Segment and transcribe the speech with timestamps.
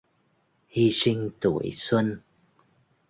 [0.77, 2.13] Hi sinh tuổi xuân